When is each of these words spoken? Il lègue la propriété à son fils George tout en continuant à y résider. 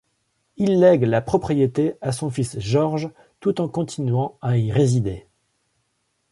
Il 0.57 0.79
lègue 0.79 1.03
la 1.03 1.21
propriété 1.21 1.93
à 2.01 2.11
son 2.11 2.31
fils 2.31 2.57
George 2.59 3.11
tout 3.39 3.61
en 3.61 3.67
continuant 3.69 4.35
à 4.41 4.57
y 4.57 4.71
résider. 4.71 5.27